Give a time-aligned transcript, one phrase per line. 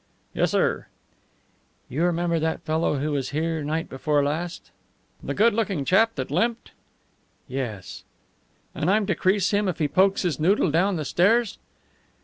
[0.33, 0.87] "Yes, sir."
[1.87, 4.71] "You remember that fellow who was here night before last?"
[5.21, 6.71] "The good looking chap that limped?"
[7.47, 8.03] "Yes."
[8.73, 11.59] "And I'm to crease him if he pokes his noodle down the stairs?"